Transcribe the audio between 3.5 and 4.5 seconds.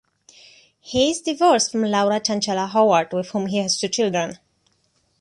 has two children.